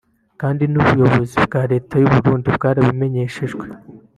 [0.41, 3.65] kandi n’ubuyobozi bwa Leta y’u Burundi bwarabimenyeshejwe